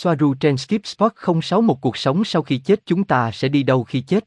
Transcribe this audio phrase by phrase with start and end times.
[0.00, 1.12] Soaru trên Skip Spot
[1.42, 4.24] 06 một cuộc sống sau khi chết chúng ta sẽ đi đâu khi chết?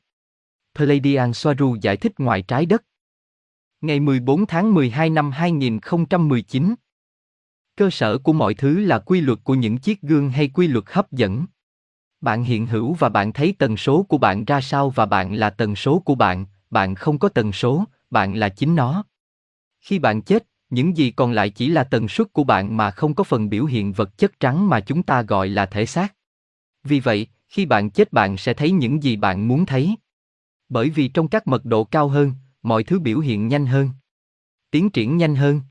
[0.75, 2.83] Pleiadian Soaru giải thích ngoài trái đất.
[3.81, 6.75] Ngày 14 tháng 12 năm 2019
[7.75, 10.85] Cơ sở của mọi thứ là quy luật của những chiếc gương hay quy luật
[10.87, 11.45] hấp dẫn.
[12.21, 15.49] Bạn hiện hữu và bạn thấy tần số của bạn ra sao và bạn là
[15.49, 19.03] tần số của bạn, bạn không có tần số, bạn là chính nó.
[19.81, 23.13] Khi bạn chết, những gì còn lại chỉ là tần suất của bạn mà không
[23.13, 26.15] có phần biểu hiện vật chất trắng mà chúng ta gọi là thể xác.
[26.83, 29.95] Vì vậy, khi bạn chết bạn sẽ thấy những gì bạn muốn thấy.
[30.69, 33.89] Bởi vì trong các mật độ cao hơn, mọi thứ biểu hiện nhanh hơn.
[34.71, 35.61] Tiến triển nhanh hơn.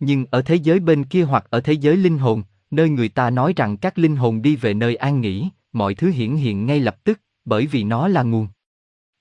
[0.00, 3.30] Nhưng ở thế giới bên kia hoặc ở thế giới linh hồn, nơi người ta
[3.30, 6.80] nói rằng các linh hồn đi về nơi an nghỉ, mọi thứ hiển hiện ngay
[6.80, 8.48] lập tức, bởi vì nó là nguồn.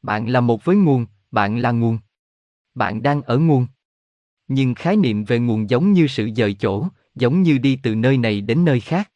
[0.01, 1.97] Bạn là một với nguồn, bạn là nguồn.
[2.75, 3.67] Bạn đang ở nguồn.
[4.53, 8.17] Nhưng khái niệm về nguồn giống như sự dời chỗ, giống như đi từ nơi
[8.17, 9.11] này đến nơi khác.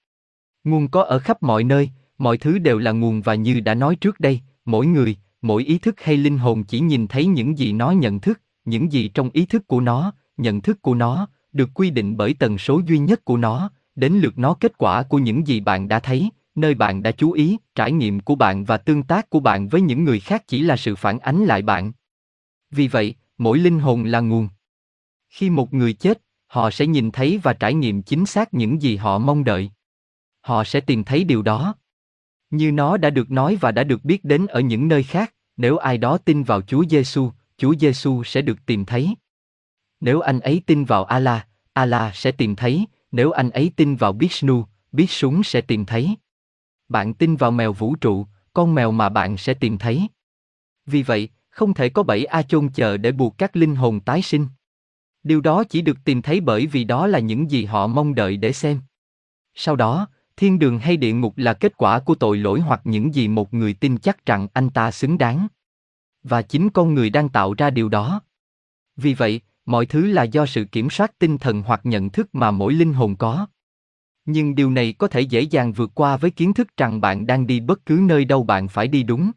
[0.63, 3.95] Nguồn có ở khắp mọi nơi, mọi thứ đều là nguồn và như đã nói
[3.95, 7.73] trước đây, mỗi người, mỗi ý thức hay linh hồn chỉ nhìn thấy những gì
[7.73, 11.69] nó nhận thức, những gì trong ý thức của nó, nhận thức của nó, được
[11.73, 15.17] quy định bởi tần số duy nhất của nó, đến lượt nó kết quả của
[15.17, 18.77] những gì bạn đã thấy, nơi bạn đã chú ý, trải nghiệm của bạn và
[18.77, 21.91] tương tác của bạn với những người khác chỉ là sự phản ánh lại bạn.
[22.71, 24.47] Vì vậy, mỗi linh hồn là nguồn.
[25.35, 28.95] Khi một người chết, họ sẽ nhìn thấy và trải nghiệm chính xác những gì
[28.95, 29.71] họ mong đợi.
[30.41, 31.75] Họ sẽ tìm thấy điều đó.
[32.49, 35.77] Như nó đã được nói và đã được biết đến ở những nơi khác, nếu
[35.77, 39.15] ai đó tin vào Chúa Giêsu, Chúa Giêsu sẽ được tìm thấy.
[39.99, 44.13] Nếu anh ấy tin vào Allah, Allah sẽ tìm thấy, nếu anh ấy tin vào
[44.13, 46.15] Vishnu, Vishnu sẽ tìm thấy.
[46.89, 50.07] Bạn tin vào mèo vũ trụ, con mèo mà bạn sẽ tìm thấy.
[50.85, 54.21] Vì vậy, không thể có bảy A chôn chờ để buộc các linh hồn tái
[54.21, 54.47] sinh.
[55.25, 58.37] Điều đó chỉ được tìm thấy bởi vì đó là những gì họ mong đợi
[58.37, 58.79] để xem.
[59.55, 63.15] Sau đó, thiên đường hay địa ngục là kết quả của tội lỗi hoặc những
[63.15, 65.47] gì một người tin chắc rằng anh ta xứng đáng.
[66.23, 68.21] Và chính con người đang tạo ra điều đó.
[68.95, 72.51] Vì vậy, mọi thứ là do sự kiểm soát tinh thần hoặc nhận thức mà
[72.51, 73.47] mỗi linh hồn có.
[74.25, 77.47] Nhưng điều này có thể dễ dàng vượt qua với kiến thức rằng bạn đang
[77.47, 79.31] đi bất cứ nơi đâu bạn phải đi đúng.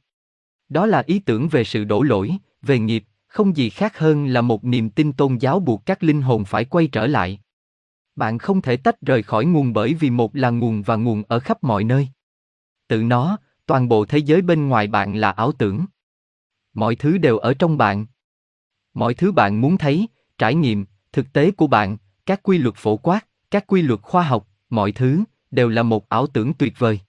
[0.68, 2.32] Đó là ý tưởng về sự đổ lỗi,
[2.62, 3.04] về nghiệp,
[3.38, 6.64] không gì khác hơn là một niềm tin tôn giáo buộc các linh hồn phải
[6.64, 7.40] quay trở lại.
[8.16, 11.38] Bạn không thể tách rời khỏi nguồn bởi vì một là nguồn và nguồn ở
[11.38, 12.08] khắp mọi nơi.
[12.88, 15.84] Tự nó, toàn bộ thế giới bên ngoài bạn là ảo tưởng.
[16.74, 18.06] Mọi thứ đều ở trong bạn.
[18.94, 22.96] Mọi thứ bạn muốn thấy, trải nghiệm, thực tế của bạn, các quy luật phổ
[22.96, 27.00] quát, các quy luật khoa học, mọi thứ đều là một ảo tưởng tuyệt vời.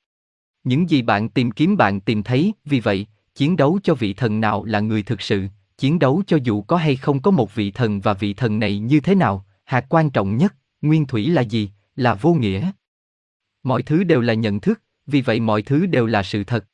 [0.64, 4.42] Những gì bạn tìm kiếm bạn tìm thấy, vì vậy, chiến đấu cho vị thần
[4.42, 5.48] nào là người thực sự,
[5.80, 8.80] chiến đấu cho dù có hay không có một vị thần và vị thần này
[8.80, 12.72] như thế nào, hạt quan trọng nhất, nguyên thủy là gì, là vô nghĩa.
[13.64, 16.66] Mọi thứ đều là nhận thức, vì vậy mọi thứ đều là sự thật.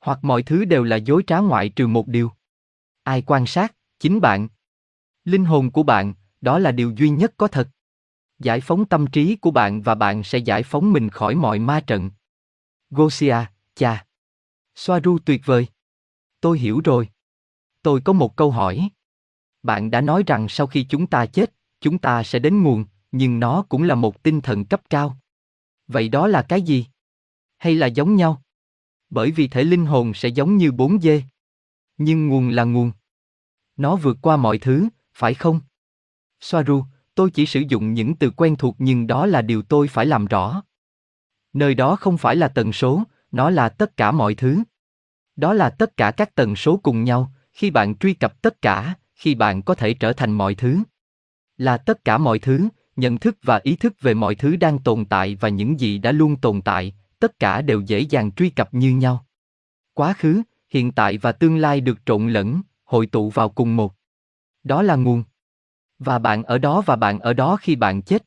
[0.00, 2.30] Hoặc mọi thứ đều là dối trá ngoại trừ một điều.
[3.02, 4.48] Ai quan sát, chính bạn.
[5.24, 7.68] Linh hồn của bạn, đó là điều duy nhất có thật.
[8.38, 11.80] Giải phóng tâm trí của bạn và bạn sẽ giải phóng mình khỏi mọi ma
[11.80, 12.10] trận.
[12.90, 13.36] Gosia,
[13.74, 14.06] cha.
[14.74, 15.66] Soaru tuyệt vời.
[16.40, 17.08] Tôi hiểu rồi.
[17.84, 18.88] Tôi có một câu hỏi.
[19.62, 23.40] Bạn đã nói rằng sau khi chúng ta chết, chúng ta sẽ đến nguồn, nhưng
[23.40, 25.16] nó cũng là một tinh thần cấp cao.
[25.86, 26.86] Vậy đó là cái gì?
[27.56, 28.42] Hay là giống nhau?
[29.10, 31.22] Bởi vì thể linh hồn sẽ giống như bốn dê.
[31.98, 32.92] Nhưng nguồn là nguồn.
[33.76, 35.60] Nó vượt qua mọi thứ, phải không?
[36.40, 36.84] Soaru,
[37.14, 40.26] tôi chỉ sử dụng những từ quen thuộc nhưng đó là điều tôi phải làm
[40.26, 40.62] rõ.
[41.52, 44.62] Nơi đó không phải là tần số, nó là tất cả mọi thứ.
[45.36, 48.94] Đó là tất cả các tần số cùng nhau, khi bạn truy cập tất cả,
[49.14, 50.78] khi bạn có thể trở thành mọi thứ.
[51.56, 55.04] Là tất cả mọi thứ, nhận thức và ý thức về mọi thứ đang tồn
[55.04, 58.74] tại và những gì đã luôn tồn tại, tất cả đều dễ dàng truy cập
[58.74, 59.26] như nhau.
[59.94, 63.94] Quá khứ, hiện tại và tương lai được trộn lẫn, hội tụ vào cùng một.
[64.64, 65.24] Đó là nguồn.
[65.98, 68.24] Và bạn ở đó và bạn ở đó khi bạn chết.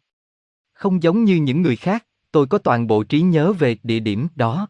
[0.73, 4.27] Không giống như những người khác, tôi có toàn bộ trí nhớ về địa điểm
[4.35, 4.67] đó.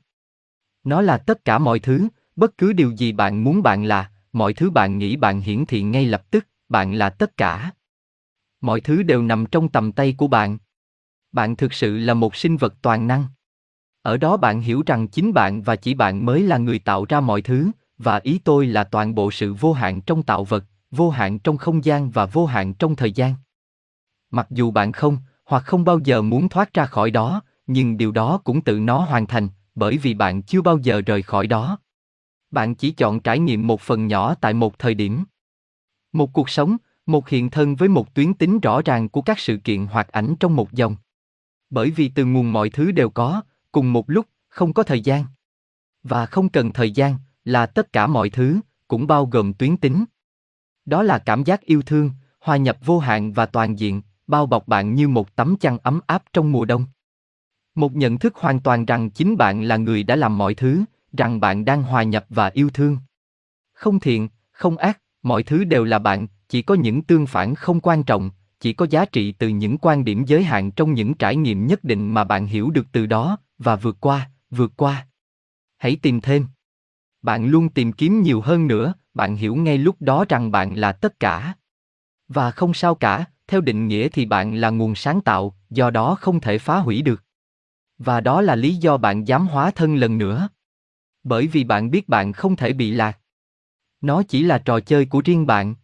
[0.84, 4.54] Nó là tất cả mọi thứ, bất cứ điều gì bạn muốn bạn là, mọi
[4.54, 7.72] thứ bạn nghĩ bạn hiển thị ngay lập tức, bạn là tất cả.
[8.62, 10.58] Mọi thứ đều nằm trong tầm tay của bạn.
[11.32, 13.26] Bạn thực sự là một sinh vật toàn năng.
[14.02, 17.20] Ở đó bạn hiểu rằng chính bạn và chỉ bạn mới là người tạo ra
[17.20, 21.10] mọi thứ, và ý tôi là toàn bộ sự vô hạn trong tạo vật, vô
[21.10, 23.34] hạn trong không gian và vô hạn trong thời gian.
[24.32, 28.12] Mặc dù bạn không, hoặc không bao giờ muốn thoát ra khỏi đó, nhưng điều
[28.12, 31.78] đó cũng tự nó hoàn thành, bởi vì bạn chưa bao giờ rời khỏi đó.
[32.52, 35.24] Bạn chỉ chọn trải nghiệm một phần nhỏ tại một thời điểm.
[36.14, 39.58] Một cuộc sống, một hiện thân với một tuyến tính rõ ràng của các sự
[39.58, 40.96] kiện hoặc ảnh trong một dòng.
[41.70, 43.42] Bởi vì từ nguồn mọi thứ đều có,
[43.72, 45.26] cùng một lúc, không có thời gian.
[46.04, 47.16] Và không cần thời gian,
[47.46, 50.06] là tất cả mọi thứ, cũng bao gồm tuyến tính.
[50.86, 54.68] Đó là cảm giác yêu thương, hòa nhập vô hạn và toàn diện, bao bọc
[54.68, 56.86] bạn như một tấm chăn ấm áp trong mùa đông.
[57.76, 60.84] Một nhận thức hoàn toàn rằng chính bạn là người đã làm mọi thứ,
[61.18, 62.98] rằng bạn đang hòa nhập và yêu thương.
[63.74, 67.80] Không thiện, không ác, mọi thứ đều là bạn, chỉ có những tương phản không
[67.80, 68.30] quan trọng,
[68.60, 71.84] chỉ có giá trị từ những quan điểm giới hạn trong những trải nghiệm nhất
[71.84, 75.08] định mà bạn hiểu được từ đó và vượt qua, vượt qua.
[75.78, 76.46] Hãy tìm thêm.
[77.22, 80.92] Bạn luôn tìm kiếm nhiều hơn nữa, bạn hiểu ngay lúc đó rằng bạn là
[80.92, 81.54] tất cả.
[82.28, 86.16] Và không sao cả, theo định nghĩa thì bạn là nguồn sáng tạo, do đó
[86.16, 87.24] không thể phá hủy được.
[87.98, 90.50] Và đó là lý do bạn dám hóa thân lần nữa.
[91.28, 93.20] Bởi vì bạn biết bạn không thể bị lạc.
[94.02, 95.76] Nó chỉ là trò chơi của riêng bạn.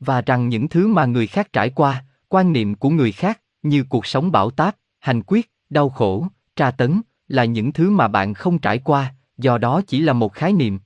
[0.00, 3.84] Và rằng những thứ mà người khác trải qua, quan niệm của người khác, như
[3.88, 6.26] cuộc sống bão táp, hành quyết, đau khổ,
[6.56, 10.32] tra tấn, là những thứ mà bạn không trải qua, do đó chỉ là một
[10.32, 10.78] khái niệm.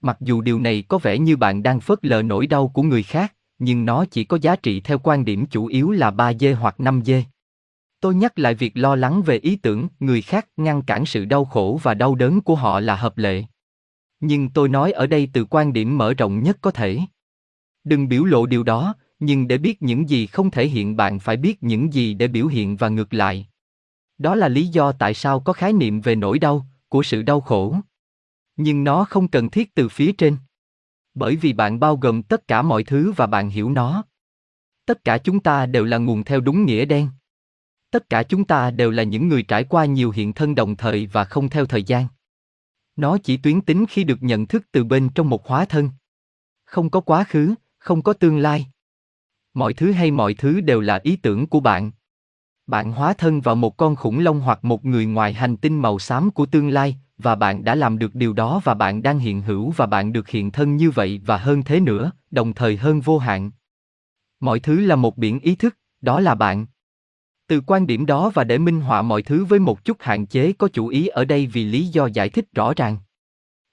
[0.00, 3.02] Mặc dù điều này có vẻ như bạn đang phớt lờ nỗi đau của người
[3.02, 6.52] khác, nhưng nó chỉ có giá trị theo quan điểm chủ yếu là 3 dê
[6.52, 7.24] hoặc 5 dê.
[8.06, 11.44] Tôi nhắc lại việc lo lắng về ý tưởng người khác ngăn cản sự đau
[11.44, 13.44] khổ và đau đớn của họ là hợp lệ.
[14.20, 17.00] Nhưng tôi nói ở đây từ quan điểm mở rộng nhất có thể.
[17.84, 21.36] Đừng biểu lộ điều đó, nhưng để biết những gì không thể hiện bạn phải
[21.36, 23.48] biết những gì để biểu hiện và ngược lại.
[24.18, 27.40] Đó là lý do tại sao có khái niệm về nỗi đau, của sự đau
[27.40, 27.76] khổ.
[28.56, 30.36] Nhưng nó không cần thiết từ phía trên.
[31.14, 34.04] Bởi vì bạn bao gồm tất cả mọi thứ và bạn hiểu nó.
[34.86, 37.08] Tất cả chúng ta đều là nguồn theo đúng nghĩa đen.
[37.90, 41.06] Tất cả chúng ta đều là những người trải qua nhiều hiện thân đồng thời
[41.06, 42.06] và không theo thời gian.
[42.96, 45.90] Nó chỉ tuyến tính khi được nhận thức từ bên trong một hóa thân.
[46.64, 48.66] Không có quá khứ, không có tương lai.
[49.54, 51.90] Mọi thứ hay mọi thứ đều là ý tưởng của bạn.
[52.66, 55.98] Bạn hóa thân vào một con khủng long hoặc một người ngoài hành tinh màu
[55.98, 59.42] xám của tương lai, và bạn đã làm được điều đó và bạn đang hiện
[59.42, 63.00] hữu và bạn được hiện thân như vậy và hơn thế nữa, đồng thời hơn
[63.00, 63.50] vô hạn.
[64.40, 66.66] Mọi thứ là một biển ý thức, đó là bạn.
[67.46, 70.52] Từ quan điểm đó và để minh họa mọi thứ với một chút hạn chế
[70.52, 72.98] có chủ ý ở đây vì lý do giải thích rõ ràng.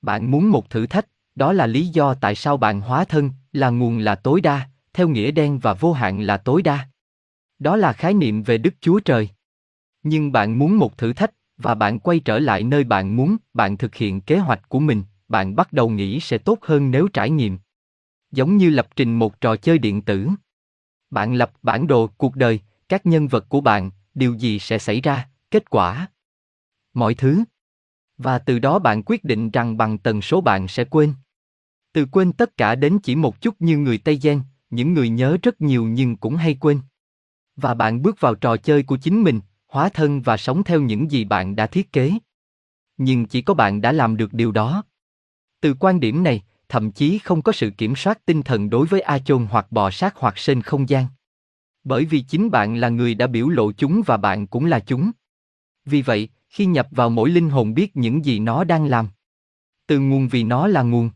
[0.02, 3.70] Bạn muốn một thử thách, đó là lý do tại sao bạn hóa thân, là
[3.70, 6.88] nguồn là tối đa, theo nghĩa đen và vô hạn là tối đa.
[7.60, 9.30] Đó là khái niệm về Đức Chúa Trời.
[10.04, 13.78] Nhưng bạn muốn một thử thách, và bạn quay trở lại nơi bạn muốn, bạn
[13.78, 17.30] thực hiện kế hoạch của mình, bạn bắt đầu nghĩ sẽ tốt hơn nếu trải
[17.30, 17.58] nghiệm.
[18.32, 20.28] Giống như lập trình một trò chơi điện tử.
[21.10, 22.60] Bạn lập bản đồ cuộc đời,
[22.94, 26.08] các nhân vật của bạn, điều gì sẽ xảy ra, kết quả.
[26.94, 27.44] Mọi thứ.
[28.18, 31.14] Và từ đó bạn quyết định rằng bằng tần số bạn sẽ quên.
[31.94, 35.38] Từ quên tất cả đến chỉ một chút như người Tây Gen, những người nhớ
[35.44, 36.80] rất nhiều nhưng cũng hay quên.
[37.56, 41.12] Và bạn bước vào trò chơi của chính mình, hóa thân và sống theo những
[41.12, 42.12] gì bạn đã thiết kế.
[42.98, 44.84] Nhưng chỉ có bạn đã làm được điều đó.
[45.62, 49.02] Từ quan điểm này, thậm chí không có sự kiểm soát tinh thần đối với
[49.02, 51.06] A chôn hoặc bò sát hoặc sên không gian.
[51.84, 55.12] Bởi vì chính bạn là người đã biểu lộ chúng và bạn cũng là chúng.
[55.86, 59.08] Vì vậy, khi nhập vào mỗi linh hồn biết những gì nó đang làm.
[59.88, 61.10] Từ nguồn vì nó là nguồn.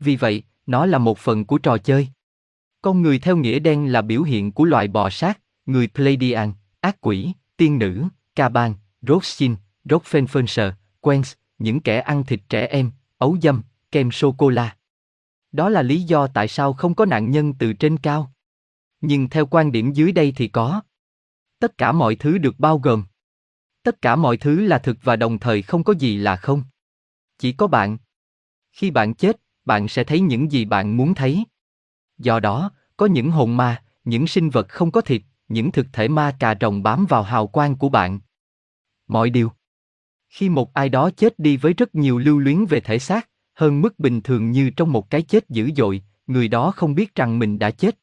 [0.00, 2.08] Vì vậy, nó là một phần của trò chơi.
[2.82, 6.96] Con người theo nghĩa đen là biểu hiện của loài bò sát, người Pleiadian, ác
[7.00, 8.04] quỷ, tiên nữ,
[8.34, 9.54] ca bang, Rothschild,
[9.84, 14.76] Rockefeller, Queens, những kẻ ăn thịt trẻ em, ấu dâm, kem sô-cô-la.
[15.52, 18.32] Đó là lý do tại sao không có nạn nhân từ trên cao.
[19.08, 20.80] Nhưng theo quan điểm dưới đây thì có.
[21.58, 23.04] Tất cả mọi thứ được bao gồm.
[23.82, 26.62] Tất cả mọi thứ là thực và đồng thời không có gì là không.
[27.38, 27.98] Chỉ có bạn.
[28.72, 31.44] Khi bạn chết, bạn sẽ thấy những gì bạn muốn thấy.
[32.18, 36.08] Do đó, có những hồn ma, những sinh vật không có thịt, những thực thể
[36.08, 38.20] ma cà rồng bám vào hào quang của bạn.
[39.06, 39.52] Mọi điều.
[40.28, 43.80] Khi một ai đó chết đi với rất nhiều lưu luyến về thể xác, hơn
[43.80, 47.38] mức bình thường như trong một cái chết dữ dội, người đó không biết rằng
[47.38, 47.98] mình đã chết.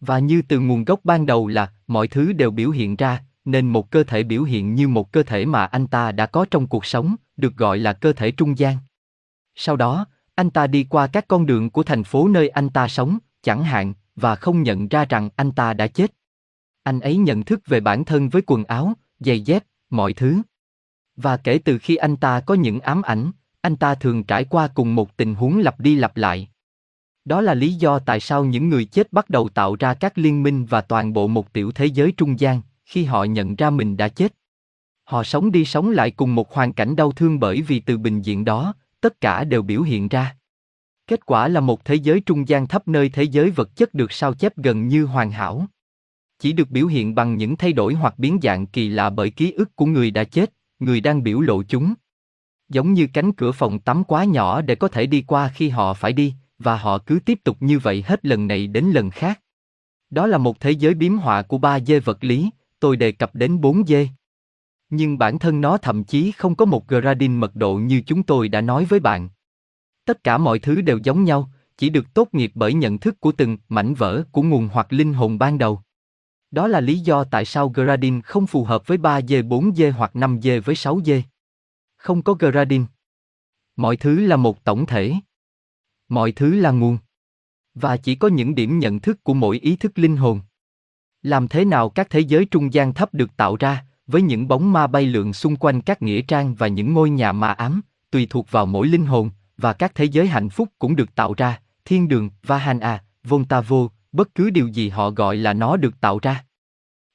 [0.00, 3.68] Và như từ nguồn gốc ban đầu là mọi thứ đều biểu hiện ra, nên
[3.68, 6.66] một cơ thể biểu hiện như một cơ thể mà anh ta đã có trong
[6.66, 8.76] cuộc sống, được gọi là cơ thể trung gian.
[9.54, 12.88] Sau đó, anh ta đi qua các con đường của thành phố nơi anh ta
[12.88, 16.14] sống, chẳng hạn, và không nhận ra rằng anh ta đã chết.
[16.82, 20.42] Anh ấy nhận thức về bản thân với quần áo, giày dép, mọi thứ.
[21.16, 24.68] Và kể từ khi anh ta có những ám ảnh, anh ta thường trải qua
[24.68, 26.48] cùng một tình huống lặp đi lặp lại.
[27.28, 30.42] Đó là lý do tại sao những người chết bắt đầu tạo ra các liên
[30.42, 33.96] minh và toàn bộ một tiểu thế giới trung gian, khi họ nhận ra mình
[33.96, 34.34] đã chết.
[35.04, 38.22] Họ sống đi sống lại cùng một hoàn cảnh đau thương bởi vì từ bình
[38.22, 40.36] diện đó, tất cả đều biểu hiện ra.
[41.06, 44.12] Kết quả là một thế giới trung gian thấp nơi thế giới vật chất được
[44.12, 45.66] sao chép gần như hoàn hảo.
[46.38, 49.52] Chỉ được biểu hiện bằng những thay đổi hoặc biến dạng kỳ lạ bởi ký
[49.52, 51.94] ức của người đã chết, người đang biểu lộ chúng.
[52.68, 55.94] Giống như cánh cửa phòng tắm quá nhỏ để có thể đi qua khi họ
[55.94, 59.40] phải đi, và họ cứ tiếp tục như vậy hết lần này đến lần khác.
[60.10, 62.50] Đó là một thế giới biếm họa của ba dê vật lý,
[62.80, 64.08] tôi đề cập đến bốn dê.
[64.90, 68.48] Nhưng bản thân nó thậm chí không có một gradin mật độ như chúng tôi
[68.48, 69.28] đã nói với bạn.
[70.04, 73.32] Tất cả mọi thứ đều giống nhau, chỉ được tốt nghiệp bởi nhận thức của
[73.32, 75.82] từng mảnh vỡ của nguồn hoặc linh hồn ban đầu.
[76.50, 80.60] Đó là lý do tại sao gradin không phù hợp với 3D 4D hoặc 5D
[80.60, 81.22] với 6D.
[81.96, 82.84] Không có gradin.
[83.76, 85.14] Mọi thứ là một tổng thể.
[86.08, 86.98] Mọi thứ là nguồn.
[87.74, 90.40] Và chỉ có những điểm nhận thức của mỗi ý thức linh hồn.
[91.22, 94.72] Làm thế nào các thế giới trung gian thấp được tạo ra, với những bóng
[94.72, 98.26] ma bay lượn xung quanh các nghĩa trang và những ngôi nhà ma ám, tùy
[98.30, 101.60] thuộc vào mỗi linh hồn, và các thế giới hạnh phúc cũng được tạo ra,
[101.84, 106.44] thiên đường, Vahana, Vontavo, bất cứ điều gì họ gọi là nó được tạo ra.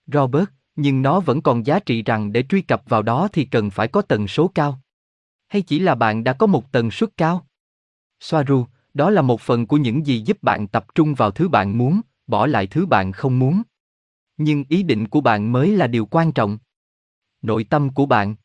[0.08, 3.70] Robert, nhưng nó vẫn còn giá trị rằng để truy cập vào đó thì cần
[3.70, 4.80] phải có tần số cao.
[5.48, 7.48] Hay chỉ là bạn đã có một tần suất cao?
[8.20, 11.78] Soaru, đó là một phần của những gì giúp bạn tập trung vào thứ bạn
[11.78, 13.62] muốn, bỏ lại thứ bạn không muốn.
[14.38, 16.58] Nhưng ý định của bạn mới là điều quan trọng.
[17.42, 18.36] Nội tâm của bạn.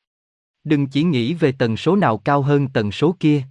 [0.64, 3.42] Đừng chỉ nghĩ về tần số nào cao hơn tần số kia.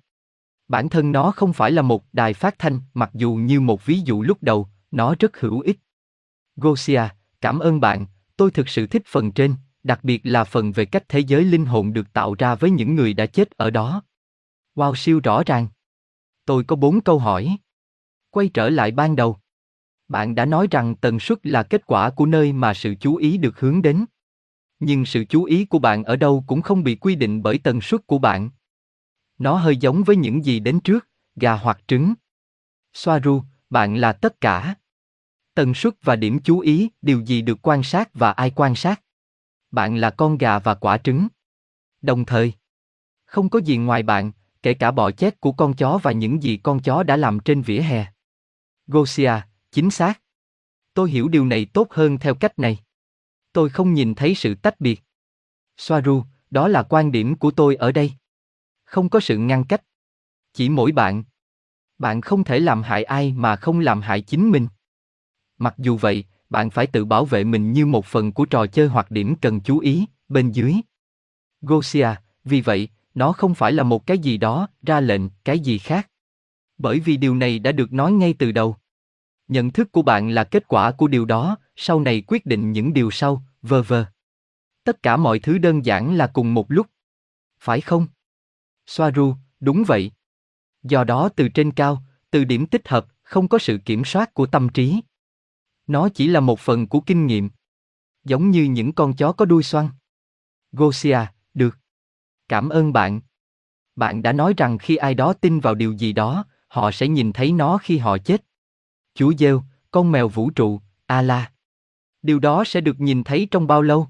[0.67, 3.99] Bản thân nó không phải là một đài phát thanh, mặc dù như một ví
[4.05, 5.79] dụ lúc đầu, nó rất hữu ích.
[6.55, 7.01] Gosia,
[7.41, 8.05] cảm ơn bạn,
[8.37, 11.65] tôi thực sự thích phần trên, đặc biệt là phần về cách thế giới linh
[11.65, 14.03] hồn được tạo ra với những người đã chết ở đó.
[14.75, 15.67] Wow siêu rõ ràng.
[16.47, 17.57] Tôi có bốn câu hỏi.
[18.29, 19.37] Quay trở lại ban đầu.
[20.07, 23.37] Bạn đã nói rằng tần suất là kết quả của nơi mà sự chú ý
[23.37, 24.05] được hướng đến.
[24.79, 27.81] Nhưng sự chú ý của bạn ở đâu cũng không bị quy định bởi tần
[27.81, 28.49] suất của bạn.
[29.37, 32.13] Nó hơi giống với những gì đến trước, gà hoặc trứng.
[32.93, 34.75] Soaru, bạn là tất cả.
[35.53, 39.01] Tần suất và điểm chú ý, điều gì được quan sát và ai quan sát.
[39.71, 41.27] Bạn là con gà và quả trứng.
[42.01, 42.53] Đồng thời,
[43.25, 44.31] không có gì ngoài bạn,
[44.63, 47.61] kể cả bọ chét của con chó và những gì con chó đã làm trên
[47.61, 48.05] vỉa hè.
[48.87, 49.31] Gosia,
[49.71, 50.21] chính xác.
[50.93, 52.79] Tôi hiểu điều này tốt hơn theo cách này.
[53.53, 55.01] Tôi không nhìn thấy sự tách biệt.
[55.77, 58.11] Soaru, đó là quan điểm của tôi ở đây.
[58.83, 59.83] Không có sự ngăn cách.
[60.53, 61.23] Chỉ mỗi bạn.
[61.97, 64.67] Bạn không thể làm hại ai mà không làm hại chính mình.
[65.57, 68.87] Mặc dù vậy, bạn phải tự bảo vệ mình như một phần của trò chơi
[68.87, 70.75] hoặc điểm cần chú ý, bên dưới.
[71.61, 72.09] Gosia,
[72.43, 76.09] vì vậy, nó không phải là một cái gì đó, ra lệnh, cái gì khác.
[76.77, 78.75] Bởi vì điều này đã được nói ngay từ đầu.
[79.47, 82.93] Nhận thức của bạn là kết quả của điều đó, sau này quyết định những
[82.93, 84.05] điều sau, vờ vờ.
[84.83, 86.87] Tất cả mọi thứ đơn giản là cùng một lúc.
[87.59, 88.07] Phải không?
[88.87, 90.11] Soaru, đúng vậy.
[90.83, 94.45] Do đó từ trên cao, từ điểm tích hợp, không có sự kiểm soát của
[94.45, 95.01] tâm trí.
[95.87, 97.49] Nó chỉ là một phần của kinh nghiệm.
[98.23, 99.89] Giống như những con chó có đuôi xoăn.
[100.71, 101.19] Gosia,
[101.53, 101.77] được.
[102.49, 103.21] Cảm ơn bạn.
[103.95, 107.33] Bạn đã nói rằng khi ai đó tin vào điều gì đó, họ sẽ nhìn
[107.33, 108.45] thấy nó khi họ chết.
[109.15, 109.61] Chúa Giêsu,
[109.91, 111.51] con mèo vũ trụ, Allah.
[112.21, 114.07] Điều đó sẽ được nhìn thấy trong bao lâu?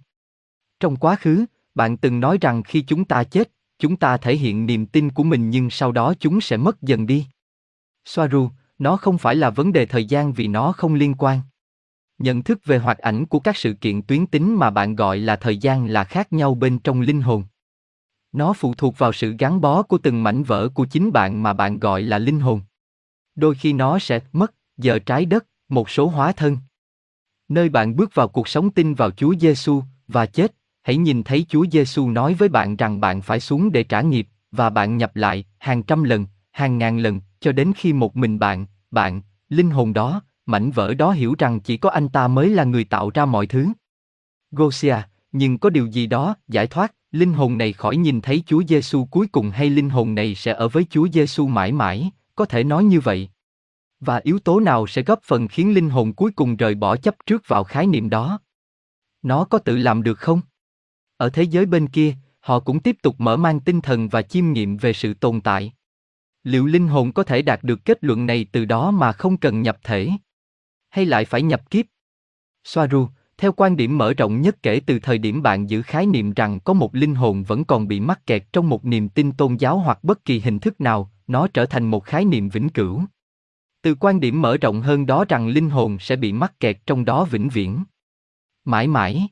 [0.79, 4.65] Trong quá khứ, bạn từng nói rằng khi chúng ta chết, chúng ta thể hiện
[4.65, 7.25] niềm tin của mình nhưng sau đó chúng sẽ mất dần đi.
[8.05, 11.39] Soaru, nó không phải là vấn đề thời gian vì nó không liên quan.
[12.17, 15.35] Nhận thức về hoạt ảnh của các sự kiện tuyến tính mà bạn gọi là
[15.35, 17.43] thời gian là khác nhau bên trong linh hồn.
[18.31, 21.53] Nó phụ thuộc vào sự gắn bó của từng mảnh vỡ của chính bạn mà
[21.53, 22.61] bạn gọi là linh hồn.
[23.35, 26.57] Đôi khi nó sẽ mất, giờ trái đất, một số hóa thân.
[27.49, 31.45] Nơi bạn bước vào cuộc sống tin vào Chúa Giêsu và chết, hãy nhìn thấy
[31.49, 35.15] Chúa Giêsu nói với bạn rằng bạn phải xuống để trả nghiệp, và bạn nhập
[35.15, 39.69] lại hàng trăm lần, hàng ngàn lần, cho đến khi một mình bạn, bạn, linh
[39.69, 43.09] hồn đó, mảnh vỡ đó hiểu rằng chỉ có anh ta mới là người tạo
[43.13, 43.67] ra mọi thứ.
[44.51, 44.95] Gosia,
[45.31, 49.05] nhưng có điều gì đó giải thoát, linh hồn này khỏi nhìn thấy Chúa Giêsu
[49.05, 52.63] cuối cùng hay linh hồn này sẽ ở với Chúa Giêsu mãi mãi, có thể
[52.63, 53.29] nói như vậy.
[53.99, 57.15] Và yếu tố nào sẽ góp phần khiến linh hồn cuối cùng rời bỏ chấp
[57.25, 58.39] trước vào khái niệm đó?
[59.21, 60.41] Nó có tự làm được không?
[61.17, 64.51] Ở thế giới bên kia, họ cũng tiếp tục mở mang tinh thần và chiêm
[64.51, 65.73] nghiệm về sự tồn tại.
[66.43, 69.61] Liệu linh hồn có thể đạt được kết luận này từ đó mà không cần
[69.61, 70.09] nhập thể?
[70.89, 71.85] Hay lại phải nhập kiếp?
[72.63, 73.07] Soaru,
[73.37, 76.59] theo quan điểm mở rộng nhất kể từ thời điểm bạn giữ khái niệm rằng
[76.59, 79.79] có một linh hồn vẫn còn bị mắc kẹt trong một niềm tin tôn giáo
[79.79, 83.01] hoặc bất kỳ hình thức nào, nó trở thành một khái niệm vĩnh cửu.
[83.81, 87.05] Từ quan điểm mở rộng hơn đó rằng linh hồn sẽ bị mắc kẹt trong
[87.05, 87.83] đó vĩnh viễn.
[88.65, 89.27] Mãi mãi.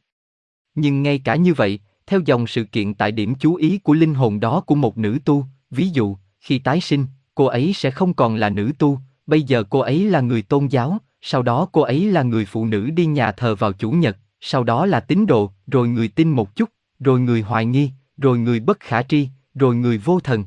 [0.76, 4.14] Nhưng ngay cả như vậy, theo dòng sự kiện tại điểm chú ý của linh
[4.14, 8.14] hồn đó của một nữ tu, ví dụ, khi tái sinh, cô ấy sẽ không
[8.14, 11.82] còn là nữ tu, bây giờ cô ấy là người tôn giáo, sau đó cô
[11.82, 15.26] ấy là người phụ nữ đi nhà thờ vào chủ nhật, sau đó là tín
[15.26, 19.30] đồ, rồi người tin một chút, rồi người hoài nghi, rồi người bất khả tri,
[19.54, 20.46] rồi người vô thần.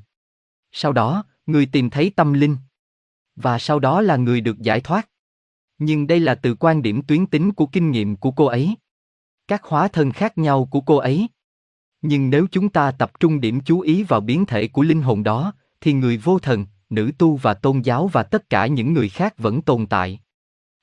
[0.73, 2.56] Sau đó, người tìm thấy tâm linh.
[3.37, 5.08] Và sau đó là người được giải thoát.
[5.78, 8.75] Nhưng đây là từ quan điểm tuyến tính của kinh nghiệm của cô ấy.
[9.49, 11.28] Các hóa thân khác nhau của cô ấy.
[12.02, 15.23] Nhưng nếu chúng ta tập trung điểm chú ý vào biến thể của linh hồn
[15.23, 19.08] đó, thì người vô thần, nữ tu và tôn giáo và tất cả những người
[19.08, 20.20] khác vẫn tồn tại.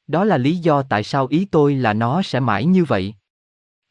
[0.08, 3.14] Đó là lý do tại sao ý tôi là nó sẽ mãi như vậy.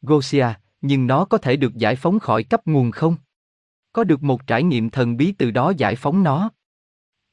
[0.03, 0.47] Gosia,
[0.81, 3.17] nhưng nó có thể được giải phóng khỏi cấp nguồn không?
[3.93, 6.51] Có được một trải nghiệm thần bí từ đó giải phóng nó.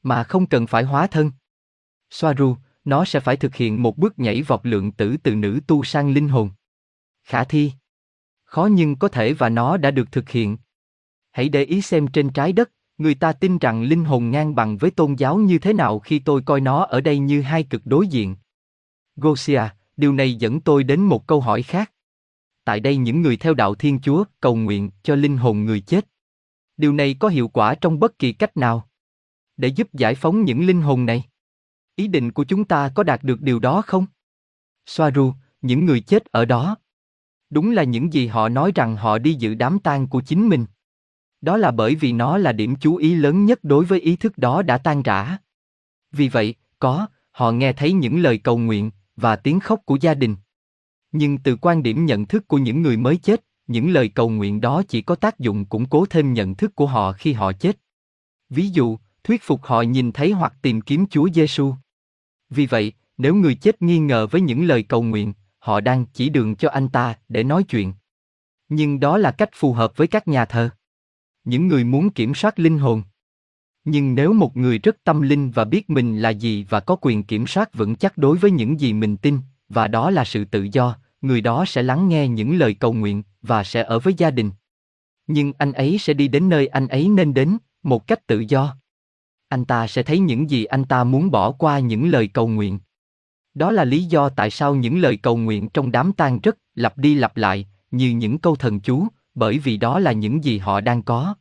[0.02, 1.30] Mà không cần phải hóa thân.
[2.10, 5.84] Soaru, nó sẽ phải thực hiện một bước nhảy vọt lượng tử từ nữ tu
[5.84, 6.50] sang linh hồn.
[7.24, 7.72] Khả thi.
[8.44, 10.56] Khó nhưng có thể và nó đã được thực hiện.
[11.30, 14.76] Hãy để ý xem trên trái đất, người ta tin rằng linh hồn ngang bằng
[14.76, 17.82] với tôn giáo như thế nào khi tôi coi nó ở đây như hai cực
[17.84, 18.36] đối diện.
[19.16, 19.62] Gosia,
[19.96, 21.92] điều này dẫn tôi đến một câu hỏi khác.
[22.64, 26.08] Tại đây những người theo đạo Thiên Chúa cầu nguyện cho linh hồn người chết.
[26.76, 28.88] Điều này có hiệu quả trong bất kỳ cách nào
[29.56, 31.24] để giúp giải phóng những linh hồn này.
[31.96, 34.06] Ý định của chúng ta có đạt được điều đó không?
[34.86, 36.76] Soaru, những người chết ở đó.
[37.50, 40.66] Đúng là những gì họ nói rằng họ đi dự đám tang của chính mình.
[41.40, 44.38] Đó là bởi vì nó là điểm chú ý lớn nhất đối với ý thức
[44.38, 45.38] đó đã tan rã.
[46.12, 48.90] Vì vậy, có, họ nghe thấy những lời cầu nguyện
[49.22, 50.36] và tiếng khóc của gia đình.
[51.12, 54.60] Nhưng từ quan điểm nhận thức của những người mới chết, những lời cầu nguyện
[54.60, 57.78] đó chỉ có tác dụng củng cố thêm nhận thức của họ khi họ chết.
[58.50, 61.74] Ví dụ, thuyết phục họ nhìn thấy hoặc tìm kiếm Chúa Giêsu.
[62.50, 66.28] Vì vậy, nếu người chết nghi ngờ với những lời cầu nguyện, họ đang chỉ
[66.28, 67.92] đường cho anh ta để nói chuyện.
[68.68, 70.70] Nhưng đó là cách phù hợp với các nhà thờ.
[71.44, 73.02] Những người muốn kiểm soát linh hồn.
[73.84, 77.22] Nhưng nếu một người rất tâm linh và biết mình là gì và có quyền
[77.22, 80.68] kiểm soát vững chắc đối với những gì mình tin, và đó là sự tự
[80.72, 84.30] do, người đó sẽ lắng nghe những lời cầu nguyện và sẽ ở với gia
[84.30, 84.50] đình.
[85.26, 88.76] Nhưng anh ấy sẽ đi đến nơi anh ấy nên đến, một cách tự do.
[89.48, 92.78] Anh ta sẽ thấy những gì anh ta muốn bỏ qua những lời cầu nguyện.
[93.54, 96.98] Đó là lý do tại sao những lời cầu nguyện trong đám tang rất lặp
[96.98, 100.80] đi lặp lại, như những câu thần chú, bởi vì đó là những gì họ
[100.80, 101.34] đang có.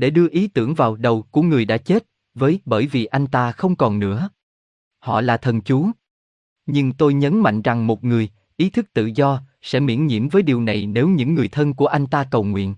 [0.00, 3.52] Để đưa ý tưởng vào đầu của người đã chết, với bởi vì anh ta
[3.52, 4.30] không còn nữa.
[4.98, 5.90] Họ là thần chú.
[6.66, 10.42] Nhưng tôi nhấn mạnh rằng một người, ý thức tự do, sẽ miễn nhiễm với
[10.42, 12.74] điều này nếu những người thân của anh ta cầu nguyện.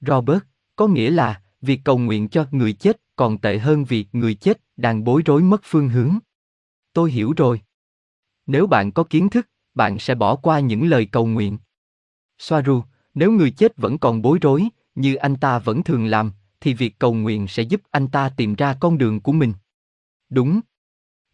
[0.00, 0.38] Robert,
[0.76, 4.60] có nghĩa là, việc cầu nguyện cho người chết còn tệ hơn việc người chết
[4.76, 6.18] đang bối rối mất phương hướng.
[6.92, 7.60] Tôi hiểu rồi.
[8.46, 11.58] Nếu bạn có kiến thức, bạn sẽ bỏ qua những lời cầu nguyện.
[12.38, 12.82] Soaru,
[13.14, 16.98] nếu người chết vẫn còn bối rối, như anh ta vẫn thường làm, thì việc
[16.98, 19.52] cầu nguyện sẽ giúp anh ta tìm ra con đường của mình.
[20.30, 20.60] Đúng.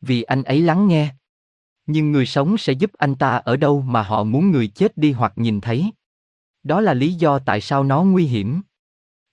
[0.00, 1.14] Vì anh ấy lắng nghe.
[1.86, 5.12] Nhưng người sống sẽ giúp anh ta ở đâu mà họ muốn người chết đi
[5.12, 5.90] hoặc nhìn thấy.
[6.62, 8.60] Đó là lý do tại sao nó nguy hiểm.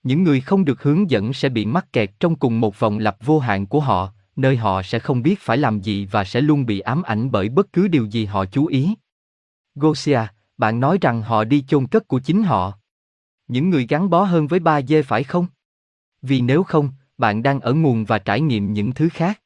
[0.03, 3.17] Những người không được hướng dẫn sẽ bị mắc kẹt trong cùng một vòng lặp
[3.25, 6.65] vô hạn của họ, nơi họ sẽ không biết phải làm gì và sẽ luôn
[6.65, 8.95] bị ám ảnh bởi bất cứ điều gì họ chú ý.
[9.75, 10.19] Gosia,
[10.57, 12.79] bạn nói rằng họ đi chôn cất của chính họ.
[13.47, 15.47] Những người gắn bó hơn với ba dê phải không?
[16.21, 19.41] Vì nếu không, bạn đang ở nguồn và trải nghiệm những thứ khác.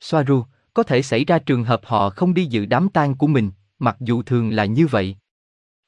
[0.00, 3.50] Soaru, có thể xảy ra trường hợp họ không đi dự đám tang của mình,
[3.78, 5.16] mặc dù thường là như vậy.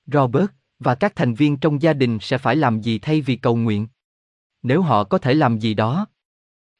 [0.07, 0.47] Robert,
[0.79, 3.87] và các thành viên trong gia đình sẽ phải làm gì thay vì cầu nguyện?
[4.63, 6.07] Nếu họ có thể làm gì đó.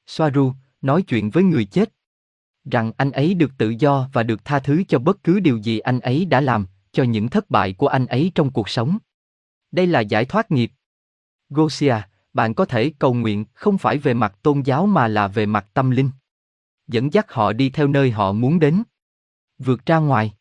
[0.07, 1.93] Soaru, nói chuyện với người chết.
[2.65, 5.79] Rằng anh ấy được tự do và được tha thứ cho bất cứ điều gì
[5.79, 8.99] anh ấy đã làm, cho những thất bại của anh ấy trong cuộc sống.
[9.75, 10.73] Đây là giải thoát nghiệp.
[11.49, 11.97] Gosia,
[12.33, 15.67] bạn có thể cầu nguyện không phải về mặt tôn giáo mà là về mặt
[15.75, 16.11] tâm linh.
[16.87, 18.83] Dẫn dắt họ đi theo nơi họ muốn đến.
[19.59, 20.35] Vượt ra ngoài.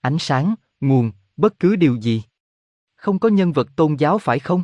[0.00, 2.22] Ánh sáng, nguồn, bất cứ điều gì.
[2.96, 4.62] Không có nhân vật tôn giáo phải không?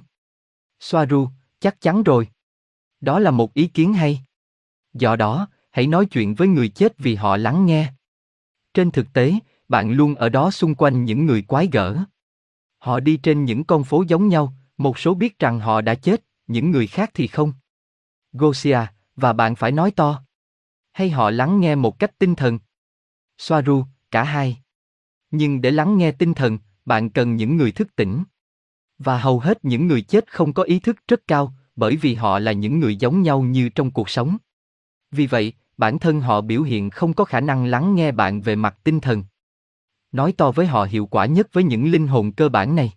[0.81, 1.29] Soaru,
[1.61, 2.29] chắc chắn rồi.
[3.01, 4.25] Đó là một ý kiến hay.
[4.93, 7.93] Do đó, hãy nói chuyện với người chết vì họ lắng nghe.
[8.75, 9.35] Trên thực tế,
[9.69, 11.99] bạn luôn ở đó xung quanh những người quái gở.
[12.87, 16.25] Họ đi trên những con phố giống nhau, một số biết rằng họ đã chết,
[16.47, 17.53] những người khác thì không.
[18.33, 18.79] Gosia,
[19.17, 20.23] và bạn phải nói to.
[20.93, 22.59] Hay họ lắng nghe một cách tinh thần.
[23.39, 24.59] Soaru, cả hai.
[25.31, 28.25] Nhưng để lắng nghe tinh thần, bạn cần những người thức tỉnh.
[28.99, 32.39] Và hầu hết những người chết không có ý thức rất cao, bởi vì họ
[32.39, 34.37] là những người giống nhau như trong cuộc sống.
[35.11, 38.57] Vì vậy, bản thân họ biểu hiện không có khả năng lắng nghe bạn về
[38.57, 39.25] mặt tinh thần.
[40.17, 42.93] Nói to với họ hiệu quả nhất với những linh hồn cơ bản này.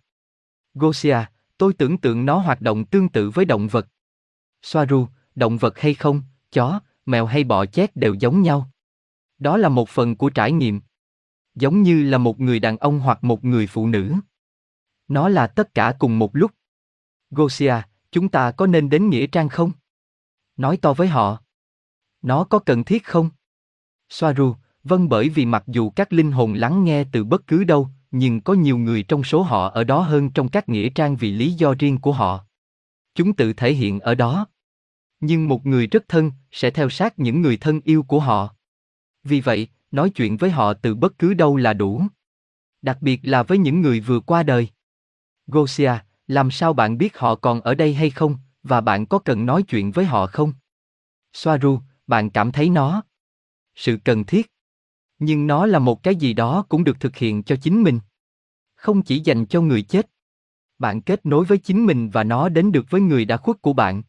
[0.73, 1.17] Gosia,
[1.57, 3.87] tôi tưởng tượng nó hoạt động tương tự với động vật.
[4.61, 8.69] Soaru, động vật hay không, chó, mèo hay bọ chét đều giống nhau.
[9.37, 10.81] Đó là một phần của trải nghiệm.
[11.55, 14.13] Giống như là một người đàn ông hoặc một người phụ nữ.
[15.07, 16.51] Nó là tất cả cùng một lúc.
[17.29, 17.75] Gosia,
[18.11, 19.71] chúng ta có nên đến Nghĩa Trang không?
[20.57, 21.41] Nói to với họ.
[22.21, 23.29] Nó có cần thiết không?
[24.09, 27.89] Soaru, vâng bởi vì mặc dù các linh hồn lắng nghe từ bất cứ đâu,
[28.11, 31.31] nhưng có nhiều người trong số họ ở đó hơn trong các nghĩa trang vì
[31.31, 32.45] lý do riêng của họ.
[33.15, 34.47] Chúng tự thể hiện ở đó.
[35.19, 38.55] Nhưng một người rất thân sẽ theo sát những người thân yêu của họ.
[39.23, 42.03] Vì vậy, nói chuyện với họ từ bất cứ đâu là đủ.
[42.81, 44.67] Đặc biệt là với những người vừa qua đời.
[45.47, 45.93] Gosia,
[46.27, 49.63] làm sao bạn biết họ còn ở đây hay không, và bạn có cần nói
[49.63, 50.53] chuyện với họ không?
[51.33, 53.03] Soaru, bạn cảm thấy nó.
[53.75, 54.51] Sự cần thiết.
[55.19, 57.99] Nhưng nó là một cái gì đó cũng được thực hiện cho chính mình.
[58.75, 60.09] Không chỉ dành cho người chết.
[60.79, 63.73] Bạn kết nối với chính mình và nó đến được với người đã khuất của
[63.73, 64.03] bạn.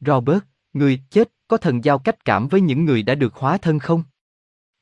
[0.00, 3.78] Robert, người chết có thần giao cách cảm với những người đã được hóa thân
[3.78, 4.02] không?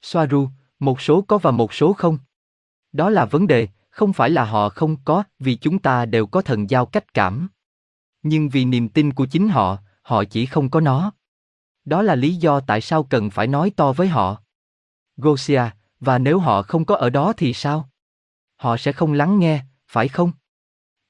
[0.03, 2.19] Soaru, một số có và một số không.
[2.93, 6.43] Đó là vấn đề, không phải là họ không có, vì chúng ta đều có
[6.43, 7.49] thần giao cách cảm.
[8.23, 11.13] Nhưng vì niềm tin của chính họ, họ chỉ không có nó.
[11.85, 14.44] Đó là lý do tại sao cần phải nói to với họ.
[15.17, 15.63] Gosia,
[16.01, 17.89] và nếu họ không có ở đó thì sao?
[18.57, 20.33] Họ sẽ không lắng nghe, phải không?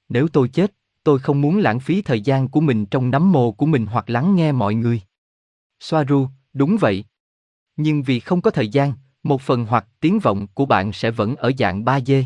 [0.08, 3.52] Nếu tôi chết, tôi không muốn lãng phí thời gian của mình trong nắm mồ
[3.52, 5.00] của mình hoặc lắng nghe mọi người.
[5.80, 7.04] Soaru, đúng vậy.
[7.76, 11.36] Nhưng vì không có thời gian, một phần hoặc tiếng vọng của bạn sẽ vẫn
[11.36, 12.24] ở dạng 3D.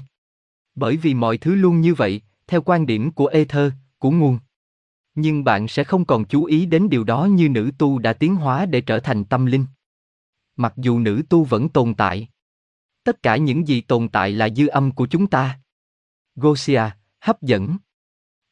[0.75, 4.39] Bởi vì mọi thứ luôn như vậy, theo quan điểm của Ether, của nguồn.
[5.15, 8.37] Nhưng bạn sẽ không còn chú ý đến điều đó như nữ tu đã tiến
[8.37, 9.65] hóa để trở thành tâm linh.
[10.61, 12.29] Mặc dù nữ tu vẫn tồn tại.
[13.05, 15.61] Tất cả những gì tồn tại là dư âm của chúng ta.
[16.37, 16.83] Gosia,
[17.21, 17.77] hấp dẫn.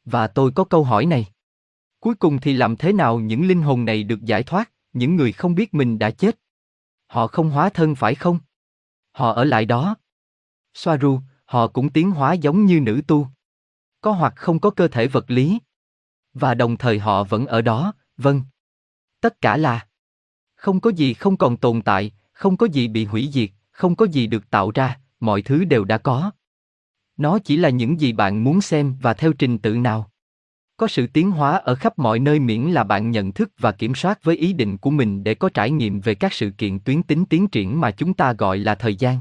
[0.05, 1.25] Và tôi có câu hỏi này.
[1.99, 5.31] Cuối cùng thì làm thế nào những linh hồn này được giải thoát, những người
[5.31, 6.39] không biết mình đã chết?
[7.07, 8.39] Họ không hóa thân phải không?
[9.11, 9.95] Họ ở lại đó.
[10.73, 13.27] Soaru, họ cũng tiến hóa giống như nữ tu.
[14.01, 15.59] Có hoặc không có cơ thể vật lý.
[16.33, 18.41] Và đồng thời họ vẫn ở đó, vâng.
[19.21, 19.86] Tất cả là
[20.67, 24.05] không có gì không còn tồn tại, không có gì bị hủy diệt, không có
[24.05, 26.31] gì được tạo ra, mọi thứ đều đã có.
[27.17, 30.11] Nó chỉ là những gì bạn muốn xem và theo trình tự nào.
[30.77, 33.95] Có sự tiến hóa ở khắp mọi nơi miễn là bạn nhận thức và kiểm
[33.95, 37.03] soát với ý định của mình để có trải nghiệm về các sự kiện tuyến
[37.03, 39.19] tính tiến triển mà chúng ta gọi là thời gian.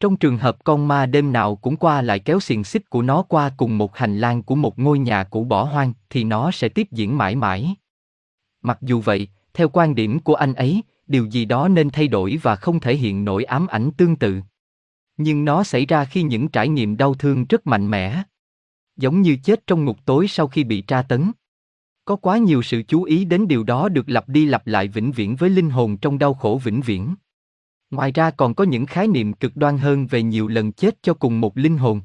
[0.00, 3.22] Trong trường hợp con ma đêm nào cũng qua lại kéo xiềng xích của nó
[3.22, 6.68] qua cùng một hành lang của một ngôi nhà cũ bỏ hoang, thì nó sẽ
[6.68, 7.74] tiếp diễn mãi mãi.
[8.62, 12.38] Mặc dù vậy, theo quan điểm của anh ấy, điều gì đó nên thay đổi
[12.42, 14.40] và không thể hiện nổi ám ảnh tương tự.
[15.16, 18.22] Nhưng nó xảy ra khi những trải nghiệm đau thương rất mạnh mẽ.
[18.96, 21.32] Giống như chết trong ngục tối sau khi bị tra tấn.
[22.04, 25.12] Có quá nhiều sự chú ý đến điều đó được lặp đi lặp lại vĩnh
[25.12, 27.14] viễn với linh hồn trong đau khổ vĩnh viễn.
[27.90, 31.14] Ngoài ra còn có những khái niệm cực đoan hơn về nhiều lần chết cho
[31.14, 32.00] cùng một linh hồn.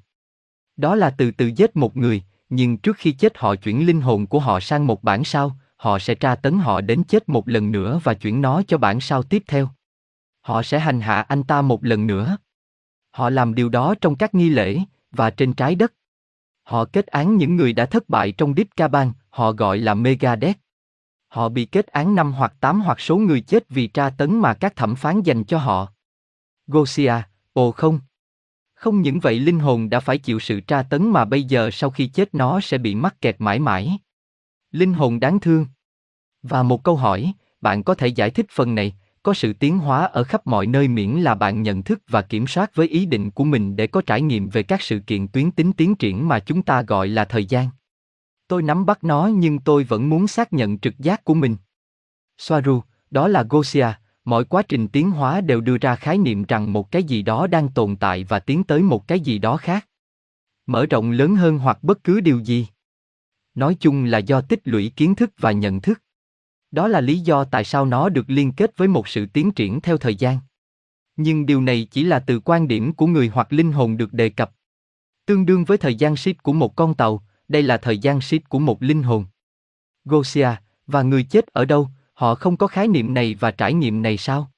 [0.77, 4.27] Đó là từ từ giết một người, nhưng trước khi chết họ chuyển linh hồn
[4.27, 7.71] của họ sang một bản sao, họ sẽ tra tấn họ đến chết một lần
[7.71, 9.69] nữa và chuyển nó cho bản sao tiếp theo.
[10.41, 12.37] Họ sẽ hành hạ anh ta một lần nữa.
[13.11, 14.79] Họ làm điều đó trong các nghi lễ,
[15.11, 15.93] và trên trái đất.
[16.63, 20.59] Họ kết án những người đã thất bại trong Ditkaban, họ gọi là Megadeth.
[21.27, 24.53] Họ bị kết án năm hoặc tám hoặc số người chết vì tra tấn mà
[24.53, 25.93] các thẩm phán dành cho họ.
[26.67, 27.13] Gosia,
[27.53, 27.99] ồ không.
[28.73, 31.89] Không những vậy linh hồn đã phải chịu sự tra tấn mà bây giờ sau
[31.89, 33.97] khi chết nó sẽ bị mắc kẹt mãi mãi.
[34.71, 35.65] Linh hồn đáng thương.
[36.43, 40.05] Và một câu hỏi, bạn có thể giải thích phần này, có sự tiến hóa
[40.05, 43.31] ở khắp mọi nơi miễn là bạn nhận thức và kiểm soát với ý định
[43.31, 46.39] của mình để có trải nghiệm về các sự kiện tuyến tính tiến triển mà
[46.39, 47.69] chúng ta gọi là thời gian.
[48.47, 51.55] Tôi nắm bắt nó nhưng tôi vẫn muốn xác nhận trực giác của mình.
[52.37, 53.87] Soaru, đó là Gosia,
[54.25, 57.47] mọi quá trình tiến hóa đều đưa ra khái niệm rằng một cái gì đó
[57.47, 59.87] đang tồn tại và tiến tới một cái gì đó khác.
[60.65, 62.67] Mở rộng lớn hơn hoặc bất cứ điều gì.
[63.57, 66.01] Nói chung là do tích lũy kiến thức và nhận thức.
[66.71, 69.81] Đó là lý do tại sao nó được liên kết với một sự tiến triển
[69.81, 70.39] theo thời gian.
[71.15, 74.29] Nhưng điều này chỉ là từ quan điểm của người hoặc linh hồn được đề
[74.29, 74.51] cập.
[75.25, 78.49] Tương đương với thời gian ship của một con tàu, đây là thời gian ship
[78.49, 79.25] của một linh hồn.
[80.05, 80.49] Gosia,
[80.87, 84.17] và người chết ở đâu, họ không có khái niệm này và trải nghiệm này
[84.17, 84.51] sao?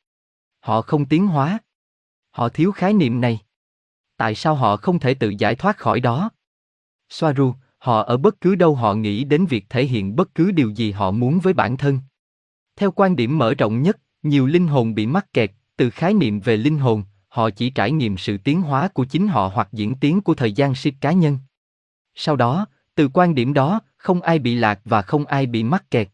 [0.59, 1.59] Họ không tiến hóa.
[2.29, 3.39] Họ thiếu khái niệm này.
[4.17, 6.29] Tại sao họ không thể tự giải thoát khỏi đó?
[7.09, 10.69] Soaru, họ ở bất cứ đâu họ nghĩ đến việc thể hiện bất cứ điều
[10.69, 11.99] gì họ muốn với bản thân.
[12.75, 16.39] Theo quan điểm mở rộng nhất, nhiều linh hồn bị mắc kẹt, từ khái niệm
[16.39, 19.95] về linh hồn, họ chỉ trải nghiệm sự tiến hóa của chính họ hoặc diễn
[19.95, 21.37] tiến của thời gian ship cá nhân.
[22.15, 22.65] Sau đó,
[22.95, 26.09] từ quan điểm đó, không ai bị lạc và không ai bị mắc kẹt.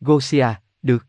[0.00, 0.46] Gosia,
[0.82, 1.06] được.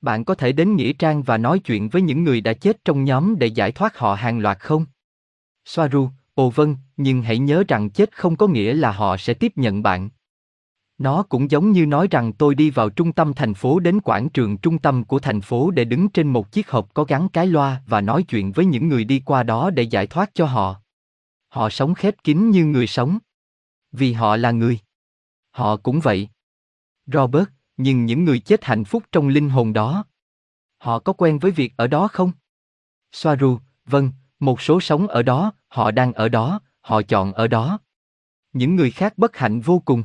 [0.00, 3.04] Bạn có thể đến Nghĩa Trang và nói chuyện với những người đã chết trong
[3.04, 4.86] nhóm để giải thoát họ hàng loạt không?
[5.64, 9.52] Soaru, ồ vâng, nhưng hãy nhớ rằng chết không có nghĩa là họ sẽ tiếp
[9.56, 10.10] nhận bạn.
[10.98, 14.28] Nó cũng giống như nói rằng tôi đi vào trung tâm thành phố đến quảng
[14.28, 17.46] trường trung tâm của thành phố để đứng trên một chiếc hộp có gắn cái
[17.46, 20.80] loa và nói chuyện với những người đi qua đó để giải thoát cho họ.
[21.48, 23.18] Họ sống khép kín như người sống.
[23.92, 24.78] Vì họ là người.
[25.50, 26.28] Họ cũng vậy.
[27.06, 30.04] Robert, nhưng những người chết hạnh phúc trong linh hồn đó.
[30.78, 32.32] Họ có quen với việc ở đó không?
[33.12, 37.78] Soaru, vâng, một số sống ở đó, họ đang ở đó, họ chọn ở đó.
[38.52, 40.04] Những người khác bất hạnh vô cùng.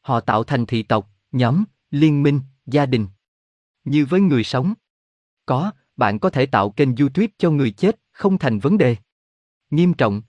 [0.00, 3.06] Họ tạo thành thị tộc, nhóm, liên minh, gia đình.
[3.84, 4.74] Như với người sống.
[5.46, 8.96] Có, bạn có thể tạo kênh YouTube cho người chết, không thành vấn đề.
[9.70, 10.22] Nghiêm trọng.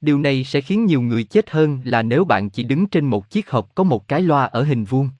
[0.00, 3.30] Điều này sẽ khiến nhiều người chết hơn là nếu bạn chỉ đứng trên một
[3.30, 5.10] chiếc hộp có một cái loa ở hình vuông.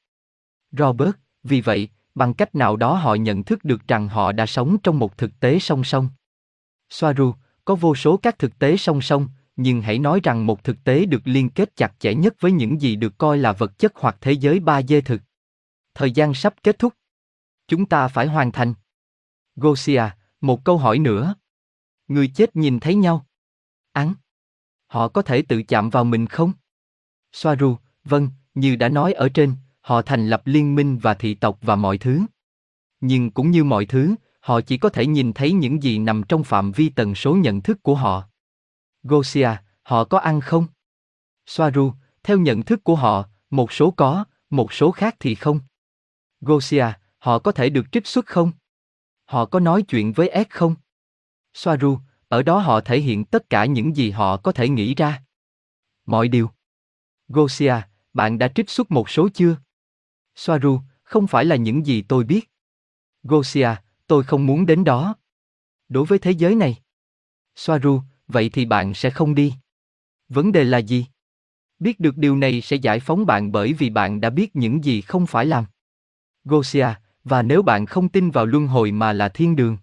[0.72, 4.76] Robert, vì vậy, bằng cách nào đó họ nhận thức được rằng họ đã sống
[4.82, 6.08] trong một thực tế song song.
[6.90, 7.34] Soaru,
[7.68, 11.06] có vô số các thực tế song song, nhưng hãy nói rằng một thực tế
[11.06, 14.16] được liên kết chặt chẽ nhất với những gì được coi là vật chất hoặc
[14.20, 15.20] thế giới ba dê thực.
[15.94, 16.94] Thời gian sắp kết thúc.
[17.66, 18.74] Chúng ta phải hoàn thành.
[19.56, 20.02] Gosia,
[20.40, 21.34] một câu hỏi nữa.
[22.08, 23.26] Người chết nhìn thấy nhau.
[23.92, 24.14] Án.
[24.86, 26.52] Họ có thể tự chạm vào mình không?
[27.32, 31.58] Soaru, vâng, như đã nói ở trên, họ thành lập liên minh và thị tộc
[31.62, 32.20] và mọi thứ.
[33.00, 34.14] Nhưng cũng như mọi thứ,
[34.48, 37.60] họ chỉ có thể nhìn thấy những gì nằm trong phạm vi tần số nhận
[37.60, 38.28] thức của họ.
[39.02, 39.50] Gosia,
[39.82, 40.66] họ có ăn không?
[41.46, 45.60] Soaru, theo nhận thức của họ, một số có, một số khác thì không.
[46.40, 46.86] Gosia,
[47.18, 48.52] họ có thể được trích xuất không?
[49.24, 50.74] Họ có nói chuyện với S không?
[51.54, 55.22] Soaru, ở đó họ thể hiện tất cả những gì họ có thể nghĩ ra.
[56.06, 56.50] Mọi điều.
[57.28, 57.74] Gosia,
[58.12, 59.56] bạn đã trích xuất một số chưa?
[60.34, 62.50] Soaru, không phải là những gì tôi biết.
[63.22, 63.68] Gosia,
[64.08, 65.14] tôi không muốn đến đó.
[65.88, 66.76] Đối với thế giới này.
[67.56, 69.54] Soaru, vậy thì bạn sẽ không đi.
[70.28, 71.06] Vấn đề là gì?
[71.78, 75.00] Biết được điều này sẽ giải phóng bạn bởi vì bạn đã biết những gì
[75.00, 75.64] không phải làm.
[76.44, 76.88] Gosia,
[77.24, 79.76] và nếu bạn không tin vào luân hồi mà là thiên đường,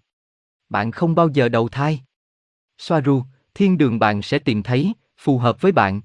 [0.68, 2.00] bạn không bao giờ đầu thai.
[2.78, 3.22] Soaru,
[3.54, 6.00] thiên đường bạn sẽ tìm thấy, phù hợp với bạn.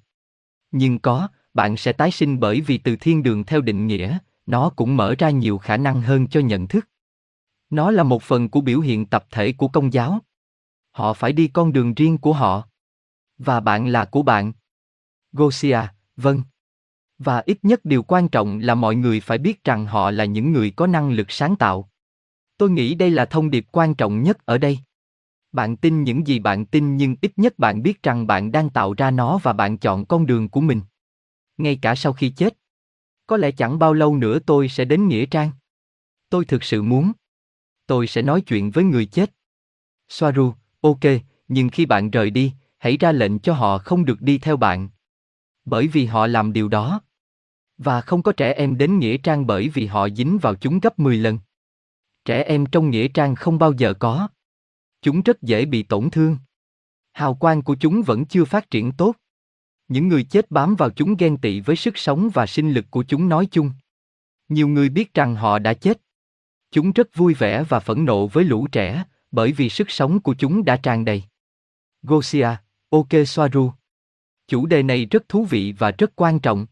[0.72, 4.70] Nhưng có, bạn sẽ tái sinh bởi vì từ thiên đường theo định nghĩa, nó
[4.70, 6.88] cũng mở ra nhiều khả năng hơn cho nhận thức.
[7.72, 10.20] Nó là một phần của biểu hiện tập thể của công giáo.
[10.92, 12.68] Họ phải đi con đường riêng của họ.
[13.38, 14.54] Và bạn là của bạn.
[15.32, 15.80] Gosia,
[16.16, 16.42] vâng.
[17.18, 20.52] Và ít nhất điều quan trọng là mọi người phải biết rằng họ là những
[20.52, 21.90] người có năng lực sáng tạo.
[22.58, 24.80] Tôi nghĩ đây là thông điệp quan trọng nhất ở đây.
[25.52, 28.94] Bạn tin những gì bạn tin nhưng ít nhất bạn biết rằng bạn đang tạo
[28.94, 30.82] ra nó và bạn chọn con đường của mình.
[31.58, 32.58] Ngay cả sau khi chết.
[33.28, 35.52] Có lẽ chẳng bao lâu nữa tôi sẽ đến Nghĩa Trang.
[36.30, 37.12] Tôi thực sự muốn.
[37.92, 39.34] Tôi sẽ nói chuyện với người chết.
[40.10, 41.00] Soaru, ok,
[41.48, 44.90] nhưng khi bạn rời đi, hãy ra lệnh cho họ không được đi theo bạn.
[45.66, 47.02] Bởi vì họ làm điều đó.
[47.78, 51.00] Và không có trẻ em đến Nghĩa Trang bởi vì họ dính vào chúng gấp
[51.00, 51.40] 10 lần.
[52.26, 54.28] Trẻ em trong Nghĩa Trang không bao giờ có.
[55.02, 56.38] Chúng rất dễ bị tổn thương.
[57.14, 59.16] Hào quang của chúng vẫn chưa phát triển tốt.
[59.88, 63.04] Những người chết bám vào chúng ghen tị với sức sống và sinh lực của
[63.04, 63.72] chúng nói chung.
[64.50, 66.02] Nhiều người biết rằng họ đã chết.
[66.72, 70.36] Chúng rất vui vẻ và phẫn nộ với lũ trẻ, bởi vì sức sống của
[70.40, 71.24] chúng đã tràn đầy.
[72.02, 72.50] Gosia,
[72.90, 73.72] Ok Soaru.
[74.48, 76.66] Chủ đề này rất thú vị và rất quan trọng.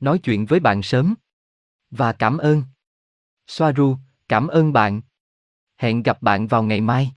[0.00, 1.14] Nói chuyện với bạn sớm.
[1.90, 2.62] Và cảm ơn.
[3.46, 3.96] Soaru,
[4.28, 5.00] cảm ơn bạn.
[5.76, 7.12] Hẹn gặp bạn vào ngày mai.